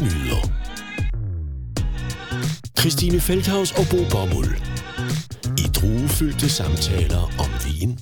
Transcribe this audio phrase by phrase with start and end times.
[0.00, 0.42] nyheder.
[2.78, 4.48] Christine Feldhaus og Bo Bommel.
[5.58, 7.98] I druefyldte samtaler om vin,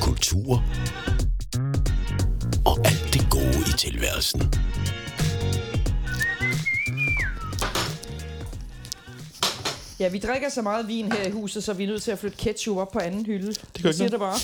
[0.00, 0.64] kultur
[2.64, 4.42] og alt det gode i tilværelsen.
[10.00, 12.18] Ja, vi drikker så meget vin her i huset, så vi er nødt til at
[12.18, 13.46] flytte ketchup op på anden hylde.
[13.46, 14.38] Det gør ikke siger det bare.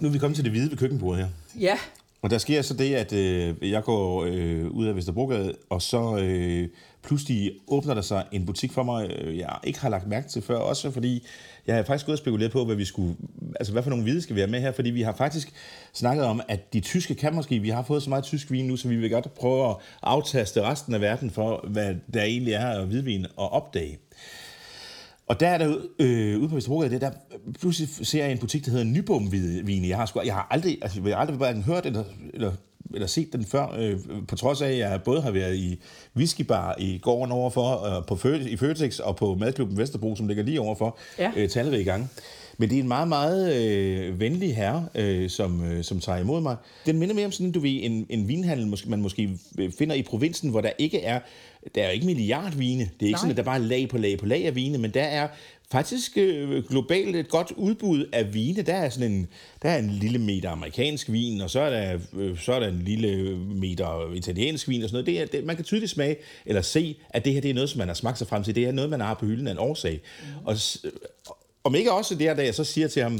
[0.00, 1.28] Nu er vi kommet til det hvide ved køkkenbordet her.
[1.60, 1.78] ja,
[2.22, 6.18] og der sker så det, at øh, jeg går øh, ud af Vesterbrogade, og så
[6.18, 6.68] øh,
[7.02, 10.42] pludselig åbner der sig en butik for mig, øh, jeg ikke har lagt mærke til
[10.42, 11.26] før, også fordi
[11.66, 13.16] jeg har faktisk gået og spekuleret på, hvad vi skulle,
[13.60, 15.52] altså hvad for nogle hvide skal vi have med her, fordi vi har faktisk
[15.92, 18.76] snakket om, at de tyske kan måske, vi har fået så meget tysk vin nu,
[18.76, 22.66] så vi vil godt prøve at aftaste resten af verden for, hvad der egentlig er
[22.66, 23.98] af hvidvin og opdage.
[25.28, 27.10] Og der er der øh, ude på Vesterbrogade, det der
[27.60, 29.32] pludselig ser jeg en butik, der hedder Nybom
[29.66, 29.88] Vin.
[29.88, 32.52] Jeg har, sgu, jeg har aldrig, altså, jeg har aldrig hverken hørt eller, eller,
[32.94, 33.98] eller set den før, øh,
[34.28, 35.80] på trods af, at jeg både har været i
[36.16, 40.42] whiskybar i gården overfor, øh, på Fø- i Føtex og på Madklubben Vesterbro, som ligger
[40.42, 41.32] lige overfor, Ja.
[41.36, 42.08] øh, talrige gange.
[42.58, 46.40] Men det er en meget, meget øh, venlig herre, øh, som, øh, som tager imod
[46.40, 46.56] mig.
[46.86, 49.38] Den minder mere om sådan, du ved, en, en vinhandel, måske, man måske
[49.78, 51.20] finder i provinsen, hvor der ikke er,
[51.74, 52.82] der er jo ikke milliardvine.
[52.82, 53.18] Det er ikke Nej.
[53.18, 55.28] sådan, at der bare er lag på lag på lag af vine, men der er
[55.70, 58.62] faktisk øh, globalt et godt udbud af vine.
[58.62, 59.26] Der er sådan en,
[59.62, 62.68] der er en lille meter amerikansk vin, og så er der, øh, så er der
[62.68, 65.06] en lille meter italiensk vin og sådan noget.
[65.06, 66.16] Det er, det, man kan tydeligt smage
[66.46, 68.54] eller se, at det her det er noget, som man har smagt sig frem til.
[68.54, 70.00] Det er noget, man har på hylden af en årsag.
[70.20, 70.46] Mm.
[70.46, 70.56] Og,
[71.66, 73.18] om ikke også det her, da jeg så siger til ham,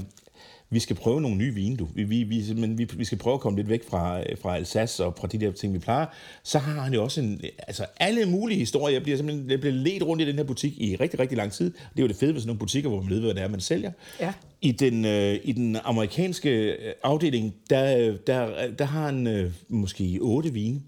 [0.71, 1.89] vi skal prøve nogle nye vine, du.
[1.95, 5.05] Vi, vi, vi, men vi, vi skal prøve at komme lidt væk fra, fra Alsace
[5.05, 6.07] og fra de der ting, vi plejer.
[6.43, 8.95] Så har han jo også en, altså alle mulige historier.
[8.95, 11.53] Jeg bliver simpelthen jeg bliver ledt rundt i den her butik i rigtig, rigtig lang
[11.53, 11.71] tid.
[11.71, 13.49] Det er jo det fede ved sådan nogle butikker, hvor man ved, hvad det er,
[13.49, 13.93] man sælger.
[14.21, 14.33] Ja.
[14.61, 20.19] I den, øh, I den amerikanske øh, afdeling, der, der, der har han øh, måske
[20.21, 20.81] otte vine.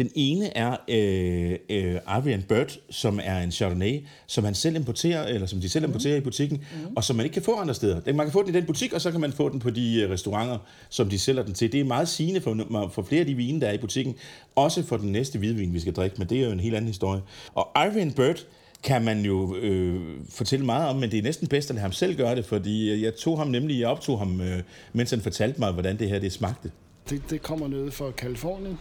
[0.00, 5.26] Den ene er øh, øh, Adrian Bird, som er en Chardonnay, som han selv importerer,
[5.26, 6.92] eller som de selv importerer i butikken, mm.
[6.96, 8.00] og som man ikke kan få andre steder.
[8.00, 9.70] Den- Man kan få den i den butik, og så kan man få den på
[9.70, 10.58] de øh, restauranter,
[10.88, 11.72] som de sælger den til.
[11.72, 14.14] Det er meget sigende for, for flere af de vine, der er i butikken.
[14.54, 16.88] Også for den næste hvidvin, vi skal drikke, men det er jo en helt anden
[16.88, 17.20] historie.
[17.54, 18.44] Og Adrian Bird,
[18.82, 21.92] kan man jo øh, fortælle meget om, men det er næsten bedst at lade ham
[21.92, 25.20] selv gøre det, fordi øh, jeg tog ham nemlig, jeg optog ham, øh, mens han
[25.20, 26.70] fortalte mig, hvordan det her det smagte.
[27.10, 28.78] Det, det kommer ned fra Kalifornien,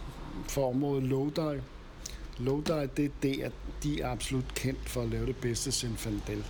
[0.50, 1.60] for området Lodi.
[2.38, 3.52] Lodi, det er det, at
[3.84, 6.44] de er absolut kendt for at lave det bedste Zinfandel.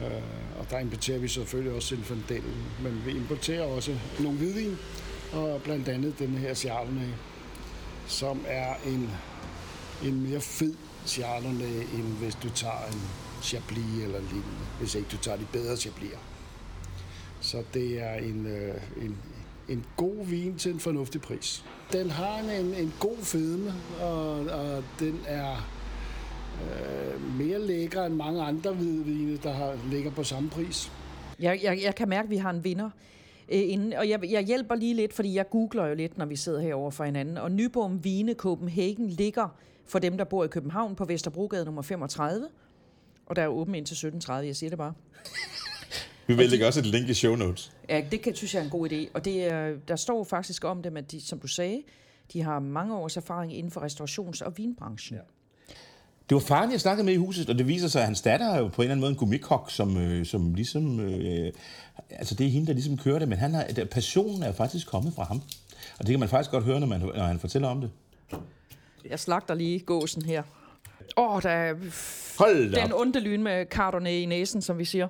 [0.00, 2.42] Uh, og der importerer vi selvfølgelig også Zinfandel,
[2.82, 4.76] men vi importerer også nogle hvidvin,
[5.32, 7.10] og blandt andet den her Chardonnay,
[8.06, 9.10] som er en,
[10.04, 10.74] en mere fed
[11.06, 13.00] Chardonnay, end hvis du tager en
[13.42, 16.18] Chablis eller lignende, hvis ikke du tager de bedre Chablis'er.
[17.40, 19.16] Så det er en, øh, en,
[19.68, 21.64] en god vin til en fornuftig pris.
[21.92, 25.68] Den har en, en god fedme, og, og den er
[26.62, 30.92] øh, mere lækker end mange andre hvidvine, der har, ligger på samme pris.
[31.40, 32.90] jeg, jeg, jeg kan mærke, at vi har en vinder.
[33.48, 36.36] Øh, inden, og jeg, jeg hjælper lige lidt, fordi jeg googler jo lidt, når vi
[36.36, 37.38] sidder herovre for hinanden.
[37.38, 39.48] Og Nyborg Vine Copenhagen ligger
[39.86, 42.48] for dem, der bor i København på Vesterbrogade nummer 35.
[43.26, 44.92] Og der er åben indtil 17.30, jeg siger det bare.
[46.26, 47.72] Vi vil lægge også et link i show notes.
[47.88, 48.96] Ja, det kan, synes jeg er en god idé.
[49.14, 51.82] Og det, er- der står faktisk om dem, at de, som du sagde,
[52.32, 55.16] de har mange års erfaring inden for restaurations- og vinbranchen.
[55.18, 55.22] Ja.
[56.28, 58.46] Det var faren, jeg snakkede med i huset, og det viser sig, at hans datter
[58.46, 61.00] er jo på en eller anden måde en gummikok, som, øh, som ligesom...
[61.00, 61.52] Øh,
[62.10, 64.86] altså, det er hende, der ligesom kører det, men han har, der, passionen er faktisk
[64.86, 65.42] kommet fra ham.
[65.98, 67.90] Og det kan man faktisk godt høre, når, man, når han fortæller om det.
[69.10, 70.42] Jeg slagter lige gåsen her.
[71.16, 71.74] Åh, oh, der er
[72.38, 75.08] Hold da den onde lyn med Chardonnay i næsen, som vi siger.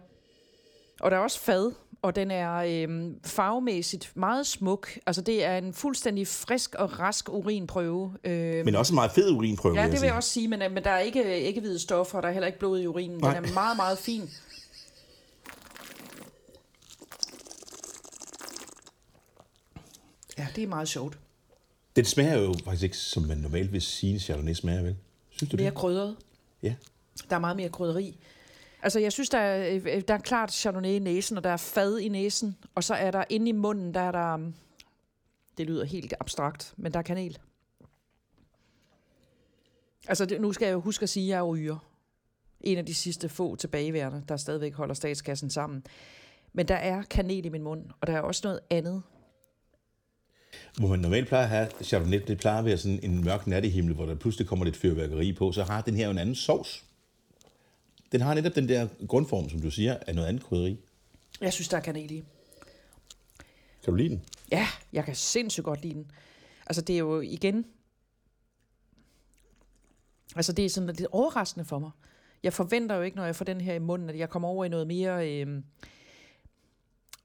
[1.00, 1.72] Og der er også fad,
[2.02, 4.98] og den er øhm, farvemæssigt meget smuk.
[5.06, 8.14] Altså, det er en fuldstændig frisk og rask urinprøve.
[8.24, 10.06] Øhm, Men også en meget fed urinprøve, ja, det vil sige.
[10.08, 12.32] jeg også sige, men, øh, men der er ikke, ikke hvide stoffer, og der er
[12.32, 13.16] heller ikke blod i urinen.
[13.16, 13.36] Den Nej.
[13.36, 14.30] er meget, meget fin.
[20.38, 21.18] Ja, det er meget sjovt.
[21.96, 24.96] Den smager jo faktisk ikke, som man normalt vil sige, en Chardonnay smager, vel?
[25.30, 25.74] Synes du Mere det?
[25.74, 26.16] krydret.
[26.62, 26.74] Ja.
[27.30, 28.18] Der er meget mere krydderi.
[28.84, 31.50] Altså, jeg synes, der er, øh, øh, der er klart Chardonnay i næsen, og der
[31.50, 32.56] er fad i næsen.
[32.74, 34.34] Og så er der inde i munden, der er der...
[34.34, 34.54] Um,
[35.58, 37.38] det lyder helt abstrakt, men der er kanel.
[40.08, 41.76] Altså, det, nu skal jeg jo huske at sige, at jeg er ryger.
[42.60, 45.84] En af de sidste få tilbageværende, der stadigvæk holder statskassen sammen.
[46.52, 49.02] Men der er kanel i min mund, og der er også noget andet.
[50.78, 53.94] Hvor man normalt plejer at have Chardonnay, det plejer at være sådan en mørk nattehimmel,
[53.94, 56.84] hvor der pludselig kommer lidt fyrværkeri på, så har den her jo en anden sovs.
[58.14, 60.78] Den har netop den der grundform, som du siger, af noget andet krydderi.
[61.40, 62.24] Jeg synes, der er kanel i.
[63.84, 64.22] Kan du lide den?
[64.52, 66.10] Ja, jeg kan sindssygt godt lide den.
[66.66, 67.64] Altså, det er jo igen...
[70.36, 71.90] Altså, det er sådan lidt overraskende for mig.
[72.42, 74.64] Jeg forventer jo ikke, når jeg får den her i munden, at jeg kommer over
[74.64, 75.30] i noget mere...
[75.30, 75.62] Øh,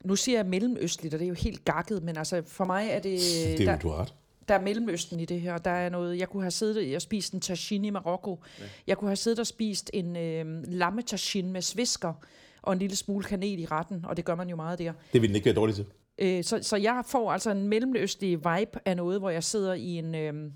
[0.03, 2.99] nu siger jeg mellemøstligt, og det er jo helt gakket, men altså for mig er
[2.99, 3.19] det...
[3.19, 4.13] Det er der, jo, du har ret.
[4.49, 5.57] Der er Mellemøsten i det her.
[5.57, 8.43] Der er noget, jeg kunne have siddet og spist en tagine i Marokko.
[8.59, 8.63] Ja.
[8.87, 12.13] Jeg kunne have siddet og spist en øh, lamme tagine med svisker
[12.61, 14.93] og en lille smule kanel i retten, og det gør man jo meget der.
[15.13, 15.85] Det vil den ikke være dårlig til.
[16.17, 19.97] Øh, så, så jeg får altså en mellemøstlig vibe af noget, hvor jeg sidder i
[19.97, 20.51] en, øh,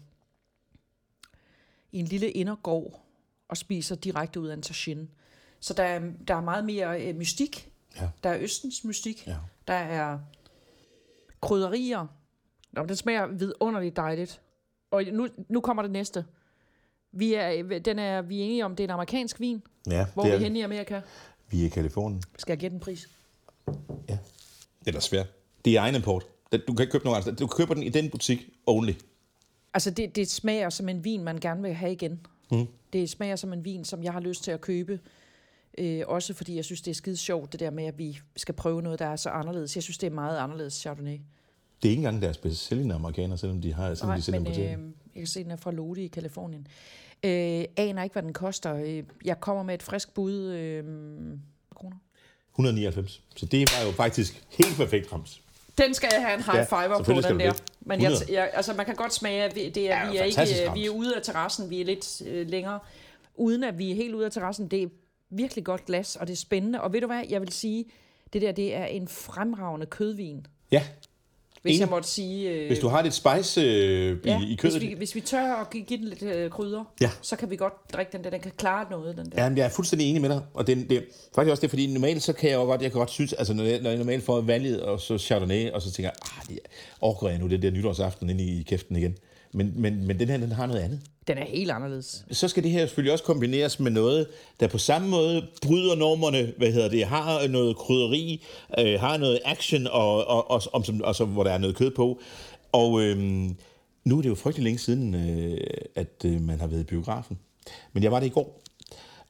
[1.91, 3.05] i en lille indergård
[3.47, 5.07] og spiser direkte ud af en tagine.
[5.59, 7.69] Så der er, der er meget mere øh, mystik.
[7.95, 8.09] Ja.
[8.23, 9.27] Der er østens mystik.
[9.27, 9.35] Ja.
[9.67, 10.19] Der er
[11.41, 12.07] krydderier.
[12.73, 14.41] Nå, den smager vidunderligt dejligt.
[14.91, 16.25] Og nu, nu kommer det næste.
[17.11, 19.61] Vi er, den er, vi er enige om, det er en amerikansk vin.
[19.89, 21.01] Ja, Hvor det er vi henne i Amerika?
[21.49, 22.23] Vi er i Kalifornien.
[22.37, 23.09] Skal jeg gætte en pris?
[24.09, 24.17] Ja.
[24.79, 25.27] Det er da svært.
[25.65, 26.25] Det er egen import.
[26.51, 27.31] Den- Du kan ikke købe nogen andre.
[27.31, 28.91] Du køber den i den butik only.
[29.73, 32.25] Altså, det, det smager som en vin, man gerne vil have igen.
[32.51, 32.67] Mm.
[32.93, 34.99] Det smager som en vin, som jeg har lyst til at købe.
[35.77, 38.55] Øh, også fordi jeg synes, det er skide sjovt, det der med, at vi skal
[38.55, 39.75] prøve noget, der er så anderledes.
[39.75, 41.19] Jeg synes, det er meget anderledes Chardonnay.
[41.83, 44.39] Det er ikke engang deres bedst sælgende amerikanere, selvom de har selvom Nej, de sælger
[44.39, 46.67] men dem på øh, øh, jeg kan se, den er fra Lodi i Kalifornien.
[47.23, 48.75] Øh, aner ikke, hvad den koster.
[48.75, 50.33] Øh, jeg kommer med et frisk bud.
[50.33, 50.83] Øh,
[51.75, 51.97] kroner.
[52.53, 53.21] 199.
[53.35, 55.41] Så det var jo faktisk helt perfekt ramt.
[55.77, 57.53] Den skal jeg have en high Ja, fiver på, selvfølgelig skal den der.
[57.81, 58.39] Men jeg, 100.
[58.41, 60.79] jeg, altså, man kan godt smage, at vi, det er, Ja, vi, er ikke, ramt.
[60.79, 61.69] vi er ude af terrassen.
[61.69, 62.79] Vi er lidt øh, længere.
[63.35, 64.67] Uden at vi er helt ude af terrassen.
[64.67, 64.87] Det er
[65.29, 66.81] virkelig godt glas, og det er spændende.
[66.81, 67.85] Og ved du hvad, jeg vil sige,
[68.33, 70.45] det der, det er en fremragende kødvin.
[70.71, 70.83] Ja,
[71.63, 71.79] Hvis Enig.
[71.79, 72.49] jeg måtte sige...
[72.49, 74.77] Øh, hvis du har lidt spice øh, ja, i, i kødet.
[74.79, 77.09] Hvis vi, hvis vi tør at give, give den lidt øh, krydder, Ja.
[77.21, 78.29] så kan vi godt drikke den der.
[78.29, 79.43] Den kan klare noget, den der.
[79.43, 80.41] Ja, men jeg er fuldstændig enig med dig.
[80.53, 81.05] Og det, det
[81.35, 83.53] faktisk også det, fordi normalt så kan jeg jo godt, jeg kan godt synes, altså
[83.53, 86.47] når jeg, når jeg normalt får valget, og så Chardonnay, og så tænker jeg, ah,
[86.49, 86.59] det
[87.01, 89.17] overgår jeg nu det der nytårsaften ind i kæften igen.
[89.53, 90.99] Men, men, men den her, den har noget andet.
[91.27, 92.25] Den er helt anderledes.
[92.31, 94.27] Så skal det her selvfølgelig også kombineres med noget,
[94.59, 98.45] der på samme måde bryder normerne, hvad hedder det, har noget krydderi,
[98.79, 101.75] øh, har noget action, og, og, og, og, som, og så, hvor der er noget
[101.75, 102.19] kød på.
[102.71, 103.17] Og øh,
[104.05, 105.57] nu er det jo frygtelig længe siden, øh,
[105.95, 107.39] at øh, man har været i biografen.
[107.93, 108.63] Men jeg var det i går.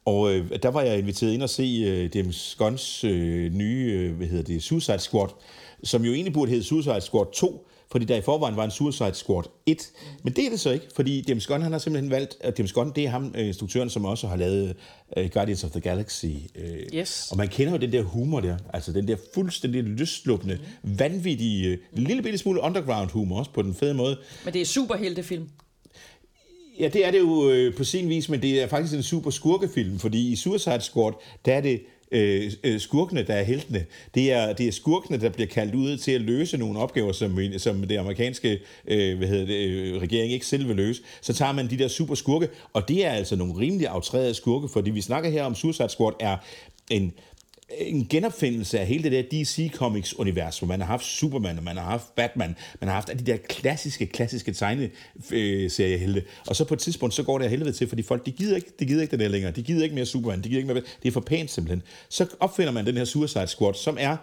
[0.06, 4.18] Og øh, der var jeg inviteret ind og se øh, James Gunns øh, nye, øh,
[4.18, 5.30] hvad hedder det, Suicide Squad,
[5.84, 9.14] som jo egentlig burde hedde Suicide Squad 2, fordi der i forvejen var en Suicide
[9.14, 9.92] Squad 1.
[10.24, 12.74] Men det er det så ikke, fordi James Gunn han har simpelthen valgt, at James
[12.74, 14.76] Gunn det er ham, øh, instruktøren, som også har lavet
[15.18, 16.26] øh, Guardians of the Galaxy.
[16.56, 17.28] Øh, Yes.
[17.32, 21.78] Og man kender jo den der humor der, altså den der fuldstændig lystluppende, vanvittige, øh,
[21.94, 24.18] lille bitte smule underground humor også på den fede måde.
[24.46, 25.50] Men det er superheltefilm.
[26.80, 29.30] Ja, det er det jo øh, på sin vis, men det er faktisk en super
[29.30, 31.14] skurkefilm, fordi i Suicide Squad,
[31.46, 31.82] der er det
[32.14, 33.86] Øh, øh, skurkene, der er heltene.
[34.16, 37.40] Det er, det er skurkene, der bliver kaldt ud til at løse nogle opgaver, som,
[37.58, 41.02] som det amerikanske øh, hvad hedder det, øh, regering ikke selv vil løse.
[41.22, 44.68] Så tager man de der super skurke, og det er altså nogle rimelig aftrædede skurke,
[44.68, 46.38] fordi vi snakker her om Suicide Squad er
[46.90, 47.14] en
[47.78, 51.64] en genopfindelse af hele det der DC Comics univers, hvor man har haft Superman, og
[51.64, 56.20] man har haft Batman, man har haft alle de der klassiske, klassiske tegneseriehelte.
[56.20, 58.32] Øh, og så på et tidspunkt, så går det af helvede til, fordi folk, de
[58.32, 59.52] gider ikke, de gider ikke det der længere.
[59.52, 61.84] De gider ikke mere Superman, de gider ikke mere, det er for pænt simpelthen.
[62.10, 64.18] Så opfinder man den her Suicide Squad, som er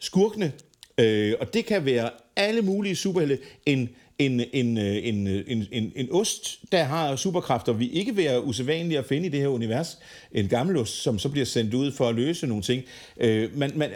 [0.00, 0.52] skurkene,
[0.98, 3.38] øh, og det kan være alle mulige superhelte.
[3.66, 8.16] En, en, en, øh, en, øh, en, en, en ost, der har superkræfter, vi ikke
[8.16, 9.98] være usædvanlige at finde i det her univers.
[10.32, 12.82] En gammel ost, som så bliver sendt ud for at løse nogle ting.
[13.20, 13.90] Øh, man, man,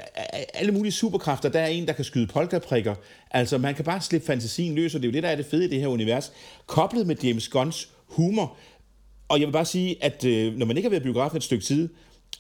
[0.55, 2.95] alle mulige superkræfter, der er en, der kan skyde polkaprikker.
[3.31, 5.47] Altså, man kan bare slippe fantasien løs, og det er jo det, der er det
[5.47, 6.33] fede i det her univers.
[6.67, 8.57] Koblet med James Gunns humor.
[9.29, 11.43] Og jeg vil bare sige, at øh, når man ikke har været i biografen et
[11.43, 11.89] stykke tid,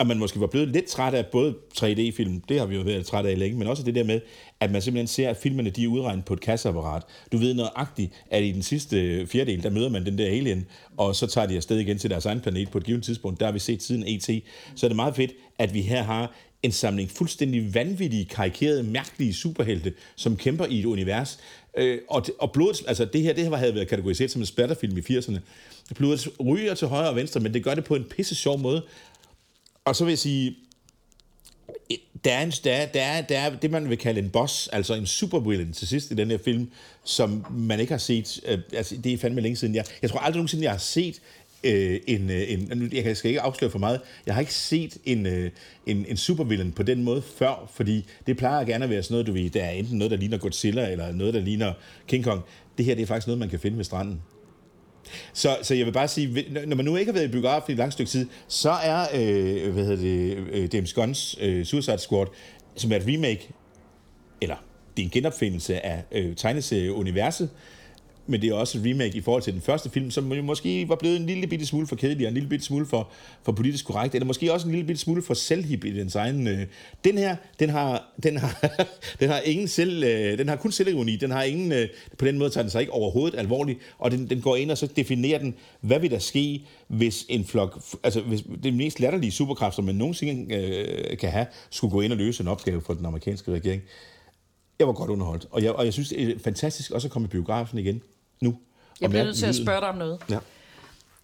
[0.01, 3.07] at man måske var blevet lidt træt af både 3D-film, det har vi jo været
[3.07, 4.21] træt af længe, men også det der med,
[4.61, 7.03] at man simpelthen ser, at filmene de er udregnet på et kasseapparat.
[7.33, 11.17] Du ved nøjagtigt, at i den sidste fjerdedel, der møder man den der alien, og
[11.17, 13.41] så tager de afsted igen til deres egen planet på et givet tidspunkt.
[13.41, 14.45] Der har vi set siden E.T.
[14.75, 19.35] Så er det meget fedt, at vi her har en samling fuldstændig vanvittige, karikerede, mærkelige
[19.35, 21.39] superhelte, som kæmper i et univers.
[21.77, 24.99] Øh, og, og blodet, altså det her, det her havde været kategoriseret som en splatterfilm
[24.99, 25.39] i 80'erne.
[25.95, 28.83] Blodet ryger til højre og venstre, men det gør det på en pisse sjov måde.
[29.89, 30.57] Og så vil jeg sige,
[32.25, 34.69] der er, en, der, er, der, er, der er det, man vil kalde en boss,
[34.69, 36.71] altså en supervillain til sidst i den her film,
[37.05, 38.41] som man ikke har set.
[38.47, 39.75] Øh, altså, det er fandme længe siden.
[39.75, 41.21] Jeg, jeg tror aldrig nogensinde, jeg har set
[41.65, 42.91] øh, en, øh, en...
[42.93, 44.01] Jeg skal ikke afsløre for meget.
[44.27, 45.51] Jeg har ikke set en, øh,
[45.87, 49.27] en, en supervillain på den måde før, fordi det plejer gerne at være sådan noget,
[49.27, 51.73] du ved, der er enten noget, der ligner Godzilla, eller noget, der ligner
[52.07, 52.43] King Kong.
[52.79, 54.23] Det her, det er faktisk noget, man kan finde ved stranden.
[55.33, 57.73] Så, så jeg vil bare sige, når man nu ikke har været i biografen i
[57.73, 61.99] et langt stykke tid, så er øh, hvad hedder det, øh, James Gunns øh, Suicide
[61.99, 62.27] Squad,
[62.77, 63.51] som er et remake,
[64.41, 64.57] eller
[64.97, 67.51] det er en genopfindelse af øh, tegneserieuniverset,
[68.29, 70.89] men det er også et remake i forhold til den første film, som jo måske
[70.89, 73.09] var blevet en lille bitte smule for kedelig, og en lille bitte smule for,
[73.43, 76.47] for politisk korrekt, eller måske også en lille bitte smule for selvhip i dens egen...
[76.47, 76.67] Øh.
[77.05, 78.79] Den her, den har, den har,
[79.21, 82.39] den har ingen selv, øh, den har kun selvironi, den har ingen, øh, på den
[82.39, 85.39] måde tager den sig ikke overhovedet alvorligt, og den, den går ind og så definerer
[85.39, 89.85] den, hvad vil der ske, hvis en flok, altså hvis det mest latterlige superkraft, som
[89.85, 93.53] man nogensinde øh, kan have, skulle gå ind og løse en opgave for den amerikanske
[93.53, 93.83] regering.
[94.79, 97.27] Jeg var godt underholdt, og jeg, og jeg synes, det er fantastisk også at komme
[97.27, 98.03] i biografen igen
[98.41, 98.59] nu.
[99.01, 100.21] Jeg bliver nødt til at spørge dig om noget.
[100.31, 100.39] Ja.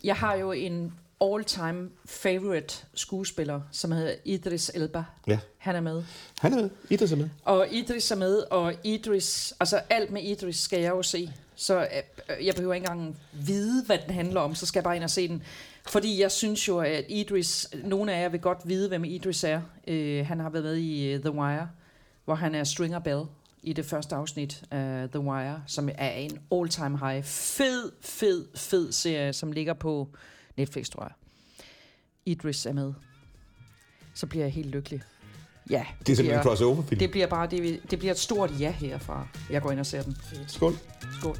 [0.05, 5.05] Jeg har jo en all-time favorite skuespiller, som hedder Idris Elba.
[5.27, 5.39] Ja.
[5.59, 6.03] Han er med.
[6.39, 6.71] Han er med.
[6.91, 7.29] Idris er med.
[7.45, 11.33] Og Idris er med, og Idris, altså alt med Idris skal jeg jo se.
[11.57, 14.97] Så øh, jeg behøver ikke engang vide, hvad den handler om, så skal jeg bare
[14.97, 15.43] ind og se den.
[15.87, 19.61] Fordi jeg synes jo, at Idris, nogle af jer vil godt vide, hvem Idris er.
[19.87, 21.69] Øh, han har været med i uh, The Wire,
[22.25, 23.23] hvor han er Stringer Bell
[23.65, 27.25] i det første afsnit af The Wire, som er en all-time high.
[27.25, 30.09] Fed, fed, fed serie, som ligger på
[30.57, 31.13] Netflix, tror jeg.
[32.27, 32.93] Idris er med.
[34.15, 35.03] Så bliver jeg helt lykkelig.
[35.71, 36.99] Ja, Det er simpelthen en crossover-film.
[36.99, 39.29] det bliver bare det, det bliver et stort ja herfra.
[39.51, 40.17] Jeg går ind og ser den.
[40.49, 40.75] Skål.
[41.21, 41.37] Skål.